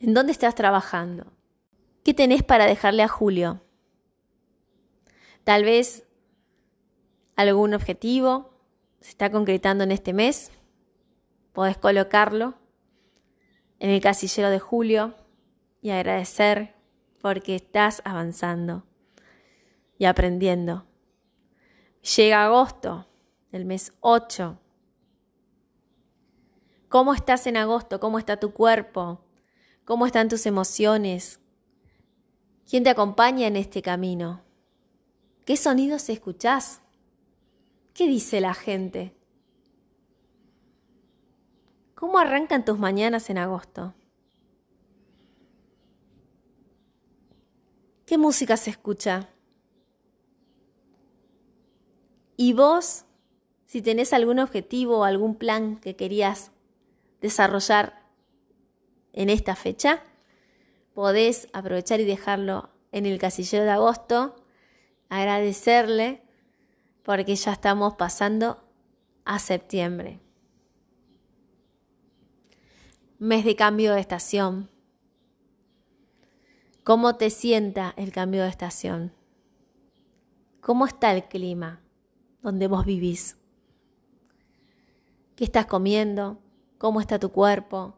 ¿En 0.00 0.14
dónde 0.14 0.32
estás 0.32 0.56
trabajando? 0.56 1.32
¿Qué 2.02 2.12
tenés 2.12 2.42
para 2.42 2.66
dejarle 2.66 3.04
a 3.04 3.08
Julio? 3.08 3.62
Tal 5.44 5.62
vez 5.62 6.02
algún 7.36 7.72
objetivo 7.72 8.53
se 9.04 9.10
está 9.10 9.30
concretando 9.30 9.84
en 9.84 9.92
este 9.92 10.14
mes. 10.14 10.50
Podés 11.52 11.76
colocarlo 11.76 12.54
en 13.78 13.90
el 13.90 14.00
casillero 14.00 14.48
de 14.48 14.58
Julio 14.58 15.14
y 15.82 15.90
agradecer 15.90 16.74
porque 17.20 17.54
estás 17.54 18.00
avanzando 18.06 18.86
y 19.98 20.06
aprendiendo. 20.06 20.86
Llega 22.16 22.46
agosto, 22.46 23.06
el 23.52 23.66
mes 23.66 23.92
8 24.00 24.58
¿Cómo 26.88 27.12
estás 27.12 27.46
en 27.46 27.58
agosto? 27.58 28.00
¿Cómo 28.00 28.18
está 28.18 28.38
tu 28.38 28.54
cuerpo? 28.54 29.20
¿Cómo 29.84 30.06
están 30.06 30.30
tus 30.30 30.46
emociones? 30.46 31.40
¿Quién 32.66 32.84
te 32.84 32.88
acompaña 32.88 33.48
en 33.48 33.56
este 33.56 33.82
camino? 33.82 34.40
¿Qué 35.44 35.58
sonidos 35.58 36.08
escuchás? 36.08 36.83
¿Qué 37.94 38.08
dice 38.08 38.40
la 38.40 38.54
gente? 38.54 39.14
¿Cómo 41.94 42.18
arrancan 42.18 42.64
tus 42.64 42.76
mañanas 42.76 43.30
en 43.30 43.38
agosto? 43.38 43.94
¿Qué 48.04 48.18
música 48.18 48.56
se 48.56 48.70
escucha? 48.70 49.28
¿Y 52.36 52.52
vos, 52.52 53.04
si 53.64 53.80
tenés 53.80 54.12
algún 54.12 54.40
objetivo 54.40 54.98
o 54.98 55.04
algún 55.04 55.36
plan 55.36 55.76
que 55.76 55.94
querías 55.94 56.50
desarrollar 57.20 58.02
en 59.12 59.30
esta 59.30 59.54
fecha, 59.54 60.02
podés 60.94 61.48
aprovechar 61.52 62.00
y 62.00 62.04
dejarlo 62.04 62.70
en 62.90 63.06
el 63.06 63.20
casillero 63.20 63.62
de 63.62 63.70
agosto, 63.70 64.34
agradecerle 65.08 66.23
porque 67.04 67.36
ya 67.36 67.52
estamos 67.52 67.94
pasando 67.94 68.64
a 69.24 69.38
septiembre. 69.38 70.20
Mes 73.18 73.44
de 73.44 73.54
cambio 73.54 73.94
de 73.94 74.00
estación. 74.00 74.70
¿Cómo 76.82 77.16
te 77.16 77.30
sienta 77.30 77.94
el 77.96 78.12
cambio 78.12 78.42
de 78.42 78.48
estación? 78.48 79.12
¿Cómo 80.60 80.86
está 80.86 81.14
el 81.14 81.24
clima 81.24 81.80
donde 82.42 82.66
vos 82.66 82.84
vivís? 82.84 83.38
¿Qué 85.36 85.44
estás 85.44 85.66
comiendo? 85.66 86.40
cómo 86.84 87.00
está 87.00 87.18
tu 87.18 87.32
cuerpo, 87.32 87.96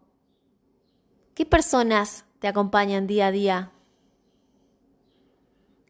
qué 1.34 1.44
personas 1.44 2.24
te 2.38 2.46
acompañan 2.46 3.08
día 3.08 3.26
a 3.26 3.32
día, 3.32 3.72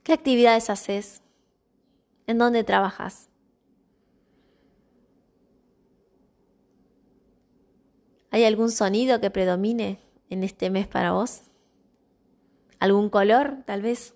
qué 0.02 0.14
actividades 0.14 0.70
haces, 0.70 1.20
en 2.26 2.38
dónde 2.38 2.64
trabajas. 2.64 3.28
¿Hay 8.30 8.44
algún 8.44 8.70
sonido 8.70 9.20
que 9.20 9.30
predomine 9.30 9.98
en 10.28 10.44
este 10.44 10.68
mes 10.70 10.86
para 10.86 11.12
vos? 11.12 11.42
¿Algún 12.78 13.08
color, 13.08 13.62
tal 13.64 13.82
vez? 13.82 14.14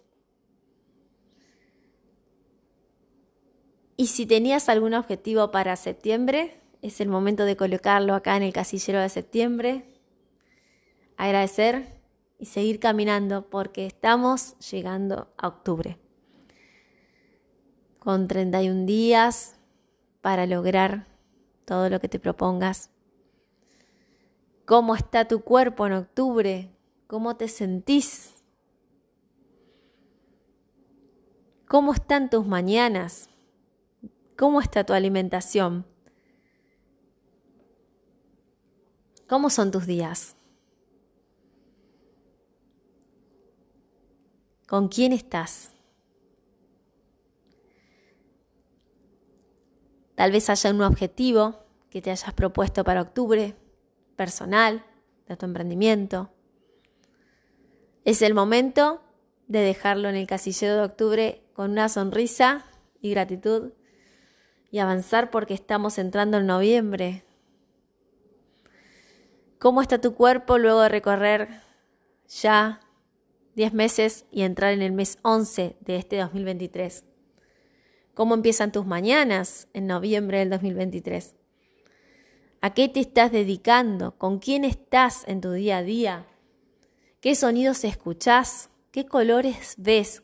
Y 3.96 4.08
si 4.08 4.26
tenías 4.26 4.68
algún 4.68 4.94
objetivo 4.94 5.50
para 5.50 5.76
septiembre, 5.76 6.60
es 6.82 7.00
el 7.00 7.08
momento 7.08 7.44
de 7.44 7.56
colocarlo 7.56 8.14
acá 8.14 8.36
en 8.36 8.42
el 8.42 8.52
casillero 8.52 9.00
de 9.00 9.08
septiembre. 9.08 9.84
Agradecer 11.16 12.00
y 12.38 12.46
seguir 12.46 12.80
caminando 12.80 13.48
porque 13.50 13.86
estamos 13.86 14.58
llegando 14.70 15.32
a 15.36 15.48
octubre. 15.48 15.98
Con 18.00 18.28
31 18.28 18.86
días 18.86 19.56
para 20.22 20.46
lograr 20.46 21.06
todo 21.66 21.90
lo 21.90 22.00
que 22.00 22.08
te 22.08 22.18
propongas. 22.18 22.90
¿Cómo 24.64 24.94
está 24.96 25.28
tu 25.28 25.42
cuerpo 25.42 25.86
en 25.86 25.92
octubre? 25.92 26.70
¿Cómo 27.06 27.36
te 27.36 27.46
sentís? 27.46 28.42
¿Cómo 31.68 31.92
están 31.92 32.30
tus 32.30 32.46
mañanas? 32.46 33.28
¿Cómo 34.36 34.62
está 34.62 34.82
tu 34.84 34.94
alimentación? 34.94 35.86
¿Cómo 39.28 39.50
son 39.50 39.70
tus 39.70 39.86
días? 39.86 40.36
¿Con 44.66 44.88
quién 44.88 45.12
estás? 45.12 45.74
Tal 50.20 50.32
vez 50.32 50.50
haya 50.50 50.68
un 50.68 50.82
objetivo 50.82 51.64
que 51.88 52.02
te 52.02 52.10
hayas 52.10 52.34
propuesto 52.34 52.84
para 52.84 53.00
octubre, 53.00 53.56
personal, 54.16 54.84
de 55.26 55.34
tu 55.34 55.46
emprendimiento. 55.46 56.30
Es 58.04 58.20
el 58.20 58.34
momento 58.34 59.00
de 59.48 59.60
dejarlo 59.60 60.10
en 60.10 60.16
el 60.16 60.26
casillero 60.26 60.76
de 60.76 60.82
octubre 60.82 61.42
con 61.54 61.70
una 61.70 61.88
sonrisa 61.88 62.66
y 63.00 63.12
gratitud 63.12 63.72
y 64.70 64.80
avanzar 64.80 65.30
porque 65.30 65.54
estamos 65.54 65.96
entrando 65.96 66.36
en 66.36 66.46
noviembre, 66.46 67.24
¿Cómo 69.58 69.80
está 69.80 70.02
tu 70.02 70.14
cuerpo 70.14 70.58
luego 70.58 70.82
de 70.82 70.90
recorrer 70.90 71.62
ya 72.28 72.80
10 73.54 73.72
meses 73.72 74.26
y 74.30 74.42
entrar 74.42 74.74
en 74.74 74.82
el 74.82 74.92
mes 74.92 75.18
11 75.22 75.78
de 75.80 75.96
este 75.96 76.18
2023? 76.18 77.04
¿Cómo 78.14 78.34
empiezan 78.34 78.72
tus 78.72 78.86
mañanas 78.86 79.68
en 79.72 79.86
noviembre 79.86 80.38
del 80.38 80.50
2023? 80.50 81.34
¿A 82.60 82.74
qué 82.74 82.88
te 82.88 83.00
estás 83.00 83.32
dedicando? 83.32 84.18
¿Con 84.18 84.38
quién 84.38 84.64
estás 84.64 85.26
en 85.26 85.40
tu 85.40 85.52
día 85.52 85.78
a 85.78 85.82
día? 85.82 86.26
¿Qué 87.20 87.34
sonidos 87.34 87.84
escuchás? 87.84 88.70
¿Qué 88.90 89.06
colores 89.06 89.74
ves? 89.78 90.22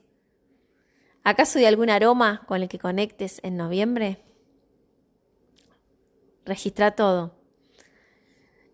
¿Acaso 1.22 1.59
hay 1.59 1.64
algún 1.64 1.90
aroma 1.90 2.44
con 2.46 2.62
el 2.62 2.68
que 2.68 2.79
conectes 2.79 3.40
en 3.42 3.57
noviembre? 3.57 4.22
Registra 6.44 6.92
todo. 6.92 7.35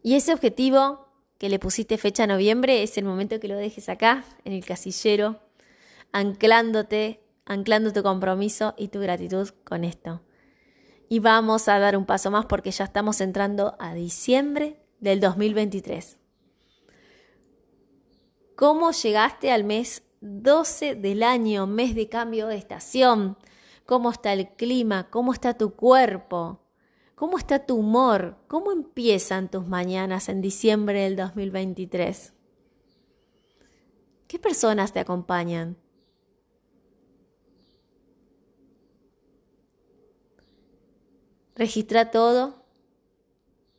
Y 0.03 0.17
ese 0.17 0.33
objetivo 0.33 1.09
que 1.39 1.49
le 1.49 1.59
pusiste 1.59 1.99
fecha 1.99 2.27
noviembre 2.27 2.83
es 2.83 2.99
el 2.99 3.05
momento 3.05 3.41
que 3.41 3.49
lo 3.49 3.57
dejes 3.57 3.89
acá, 3.89 4.25
en 4.45 4.53
el 4.53 4.65
casillero, 4.65 5.41
anclándote, 6.13 7.22
anclando 7.45 7.93
tu 7.93 8.03
compromiso 8.03 8.75
y 8.77 8.89
tu 8.89 9.01
gratitud 9.01 9.49
con 9.65 9.85
esto. 9.85 10.23
Y 11.09 11.19
vamos 11.19 11.69
a 11.69 11.79
dar 11.79 11.97
un 11.97 12.07
paso 12.07 12.31
más 12.31 12.47
porque 12.47 12.71
ya 12.71 12.85
estamos 12.85 13.21
entrando 13.21 13.77
a 13.79 13.95
diciembre 13.95 14.81
del 15.01 15.21
2023. 15.21 16.19
¿Cómo 18.55 18.93
llegaste 18.93 19.51
al 19.51 19.65
mes 19.65 20.03
12 20.23 20.95
del 20.95 21.25
año, 21.25 21.67
mes 21.67 21.97
de 21.97 22.09
cambio 22.09 22.47
de 22.47 22.57
estación. 22.57 23.37
¿Cómo 23.87 24.13
está 24.13 24.33
el 24.33 24.51
clima? 24.51 25.11
¿Cómo 25.11 25.33
está 25.33 25.55
tu 25.55 25.75
cuerpo? 25.75 26.61
¿Cómo 27.17 27.39
está 27.39 27.67
tu 27.67 27.77
humor? 27.77 28.39
¿Cómo 28.47 28.71
empiezan 28.71 29.51
tus 29.51 29.67
mañanas 29.67 30.29
en 30.29 30.41
diciembre 30.41 31.03
del 31.03 31.17
2023? 31.17 32.35
¿Qué 34.29 34.39
personas 34.39 34.93
te 34.93 35.01
acompañan? 35.01 35.77
Registra 41.55 42.11
todo 42.11 42.63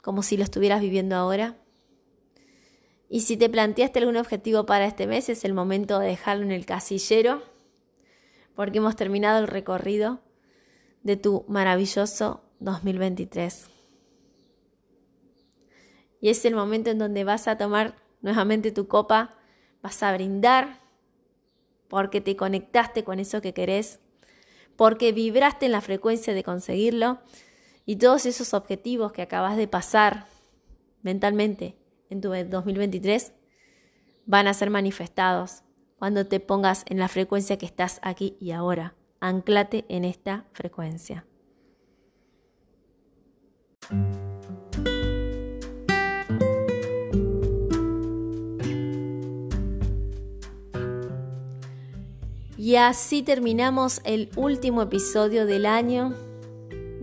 como 0.02 0.22
si 0.22 0.36
lo 0.36 0.44
estuvieras 0.44 0.82
viviendo 0.82 1.16
ahora. 1.16 1.58
Y 3.10 3.22
si 3.22 3.38
te 3.38 3.50
planteaste 3.50 4.00
algún 4.00 4.18
objetivo 4.18 4.66
para 4.66 4.86
este 4.86 5.08
mes, 5.08 5.30
es 5.30 5.46
el 5.46 5.54
momento 5.54 6.00
de 6.00 6.08
dejarlo 6.08 6.44
en 6.44 6.52
el 6.52 6.66
casillero, 6.66 7.42
porque 8.54 8.80
hemos 8.80 8.96
terminado 8.96 9.40
el 9.40 9.48
recorrido 9.48 10.20
de 11.04 11.16
tu 11.16 11.46
maravilloso 11.48 12.42
2023. 12.60 13.70
Y 16.20 16.30
es 16.30 16.44
el 16.46 16.56
momento 16.56 16.90
en 16.90 17.00
donde 17.00 17.24
vas 17.24 17.48
a 17.48 17.58
tomar 17.58 17.96
nuevamente 18.22 18.72
tu 18.72 18.88
copa, 18.88 19.36
vas 19.82 20.04
a 20.04 20.14
brindar, 20.14 20.80
porque 21.88 22.20
te 22.20 22.36
conectaste 22.36 23.06
con 23.06 23.20
eso 23.20 23.42
que 23.42 23.54
querés, 23.54 24.00
porque 24.76 25.12
vibraste 25.12 25.68
en 25.68 25.72
la 25.72 25.82
frecuencia 25.82 26.34
de 26.34 26.44
conseguirlo 26.44 27.20
y 27.86 27.98
todos 27.98 28.26
esos 28.26 28.54
objetivos 28.54 29.12
que 29.12 29.22
acabas 29.22 29.58
de 29.58 29.68
pasar 29.68 30.26
mentalmente 31.02 31.78
en 32.10 32.22
tu 32.22 32.30
2023 32.30 33.34
van 34.26 34.48
a 34.48 34.54
ser 34.54 34.70
manifestados 34.70 35.64
cuando 35.98 36.26
te 36.26 36.40
pongas 36.40 36.84
en 36.88 37.00
la 37.00 37.08
frecuencia 37.08 37.58
que 37.58 37.66
estás 37.66 38.00
aquí 38.02 38.38
y 38.40 38.52
ahora. 38.52 38.96
Anclate 39.20 39.86
en 39.88 40.04
esta 40.04 40.46
frecuencia. 40.52 41.26
Y 52.58 52.76
así 52.76 53.24
terminamos 53.24 54.02
el 54.04 54.30
último 54.36 54.82
episodio 54.82 55.46
del 55.46 55.66
año 55.66 56.14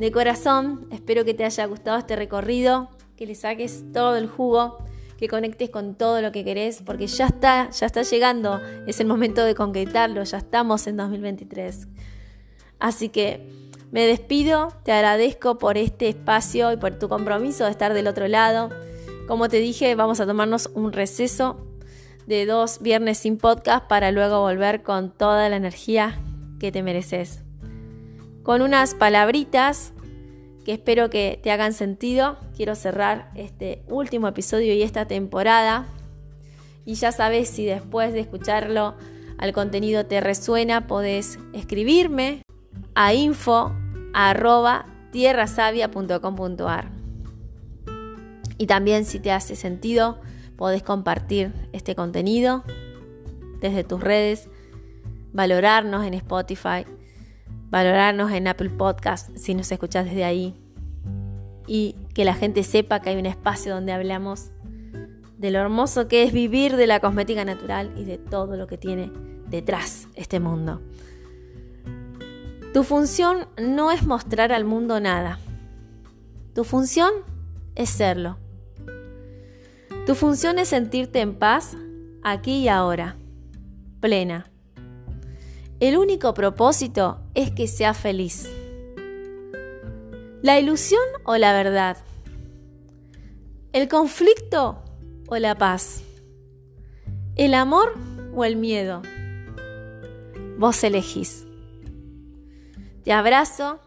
de 0.00 0.10
corazón, 0.10 0.88
espero 0.90 1.26
que 1.26 1.34
te 1.34 1.44
haya 1.44 1.66
gustado 1.66 1.98
este 1.98 2.16
recorrido, 2.16 2.88
que 3.16 3.26
le 3.26 3.34
saques 3.34 3.84
todo 3.92 4.16
el 4.16 4.28
jugo, 4.28 4.78
que 5.18 5.28
conectes 5.28 5.68
con 5.68 5.94
todo 5.94 6.22
lo 6.22 6.32
que 6.32 6.42
querés, 6.42 6.80
porque 6.86 7.06
ya 7.06 7.26
está, 7.26 7.68
ya 7.68 7.84
está 7.84 8.00
llegando, 8.00 8.62
es 8.86 8.98
el 9.00 9.06
momento 9.06 9.44
de 9.44 9.54
concretarlo, 9.54 10.24
ya 10.24 10.38
estamos 10.38 10.86
en 10.86 10.96
2023. 10.96 11.86
Así 12.78 13.10
que 13.10 13.46
me 13.90 14.06
despido, 14.06 14.72
te 14.84 14.92
agradezco 14.92 15.58
por 15.58 15.76
este 15.76 16.08
espacio 16.08 16.72
y 16.72 16.78
por 16.78 16.98
tu 16.98 17.10
compromiso 17.10 17.66
de 17.66 17.70
estar 17.70 17.92
del 17.92 18.06
otro 18.06 18.26
lado. 18.26 18.70
Como 19.28 19.50
te 19.50 19.58
dije, 19.58 19.94
vamos 19.96 20.18
a 20.18 20.26
tomarnos 20.26 20.70
un 20.72 20.94
receso 20.94 21.66
de 22.26 22.46
dos 22.46 22.80
viernes 22.80 23.18
sin 23.18 23.36
podcast 23.36 23.86
para 23.86 24.12
luego 24.12 24.40
volver 24.40 24.82
con 24.82 25.10
toda 25.12 25.50
la 25.50 25.56
energía 25.56 26.18
que 26.58 26.72
te 26.72 26.82
mereces 26.82 27.42
con 28.50 28.62
unas 28.62 28.96
palabritas 28.96 29.92
que 30.64 30.72
espero 30.72 31.08
que 31.08 31.38
te 31.40 31.52
hagan 31.52 31.72
sentido. 31.72 32.36
Quiero 32.56 32.74
cerrar 32.74 33.30
este 33.36 33.84
último 33.86 34.26
episodio 34.26 34.74
y 34.74 34.82
esta 34.82 35.06
temporada. 35.06 35.86
Y 36.84 36.94
ya 36.94 37.12
sabes 37.12 37.48
si 37.48 37.64
después 37.64 38.12
de 38.12 38.18
escucharlo 38.18 38.96
al 39.38 39.52
contenido 39.52 40.04
te 40.06 40.20
resuena, 40.20 40.88
podés 40.88 41.38
escribirme 41.52 42.42
a 42.96 43.14
info 43.14 43.70
tierrasavia.com.ar. 45.12 46.90
Y 48.58 48.66
también 48.66 49.04
si 49.04 49.20
te 49.20 49.30
hace 49.30 49.54
sentido, 49.54 50.18
podés 50.56 50.82
compartir 50.82 51.52
este 51.72 51.94
contenido 51.94 52.64
desde 53.60 53.84
tus 53.84 54.00
redes, 54.00 54.48
valorarnos 55.32 56.04
en 56.04 56.14
Spotify 56.14 56.84
valorarnos 57.70 58.32
en 58.32 58.48
Apple 58.48 58.70
Podcast 58.70 59.34
si 59.36 59.54
nos 59.54 59.70
escuchás 59.70 60.04
desde 60.04 60.24
ahí 60.24 60.54
y 61.66 61.94
que 62.14 62.24
la 62.24 62.34
gente 62.34 62.64
sepa 62.64 63.00
que 63.00 63.10
hay 63.10 63.16
un 63.16 63.26
espacio 63.26 63.72
donde 63.72 63.92
hablamos 63.92 64.50
de 65.38 65.50
lo 65.50 65.60
hermoso 65.60 66.08
que 66.08 66.24
es 66.24 66.32
vivir 66.32 66.76
de 66.76 66.86
la 66.86 67.00
cosmética 67.00 67.44
natural 67.44 67.92
y 67.96 68.04
de 68.04 68.18
todo 68.18 68.56
lo 68.56 68.66
que 68.66 68.76
tiene 68.76 69.10
detrás 69.48 70.08
este 70.14 70.40
mundo. 70.40 70.82
Tu 72.74 72.84
función 72.84 73.48
no 73.56 73.90
es 73.90 74.04
mostrar 74.04 74.52
al 74.52 74.64
mundo 74.64 75.00
nada. 75.00 75.38
Tu 76.54 76.64
función 76.64 77.10
es 77.74 77.88
serlo. 77.90 78.38
Tu 80.06 80.14
función 80.14 80.58
es 80.58 80.68
sentirte 80.68 81.20
en 81.20 81.34
paz 81.34 81.76
aquí 82.22 82.58
y 82.58 82.68
ahora, 82.68 83.16
plena, 84.00 84.49
el 85.80 85.96
único 85.96 86.34
propósito 86.34 87.18
es 87.34 87.50
que 87.50 87.66
sea 87.66 87.94
feliz. 87.94 88.48
¿La 90.42 90.60
ilusión 90.60 91.02
o 91.24 91.36
la 91.38 91.54
verdad? 91.54 91.96
¿El 93.72 93.88
conflicto 93.88 94.82
o 95.28 95.36
la 95.38 95.56
paz? 95.56 96.02
¿El 97.34 97.54
amor 97.54 97.94
o 98.34 98.44
el 98.44 98.56
miedo? 98.56 99.00
Vos 100.58 100.84
elegís. 100.84 101.46
Te 103.02 103.12
abrazo, 103.12 103.80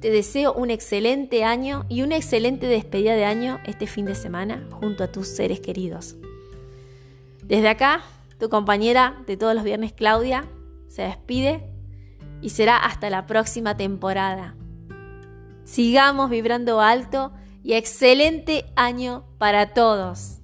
te 0.00 0.10
deseo 0.10 0.52
un 0.52 0.70
excelente 0.70 1.42
año 1.42 1.84
y 1.88 2.02
una 2.02 2.16
excelente 2.16 2.68
despedida 2.68 3.16
de 3.16 3.24
año 3.24 3.58
este 3.66 3.88
fin 3.88 4.04
de 4.04 4.14
semana 4.14 4.68
junto 4.70 5.02
a 5.02 5.10
tus 5.10 5.26
seres 5.26 5.58
queridos. 5.58 6.14
Desde 7.42 7.68
acá, 7.68 8.04
tu 8.38 8.48
compañera 8.48 9.20
de 9.26 9.36
todos 9.36 9.54
los 9.54 9.64
viernes, 9.64 9.92
Claudia, 9.92 10.44
se 10.88 11.02
despide 11.02 11.68
y 12.40 12.50
será 12.50 12.76
hasta 12.76 13.10
la 13.10 13.26
próxima 13.26 13.76
temporada. 13.76 14.54
Sigamos 15.64 16.30
vibrando 16.30 16.80
alto 16.80 17.32
y 17.62 17.74
excelente 17.74 18.66
año 18.76 19.24
para 19.38 19.74
todos. 19.74 20.35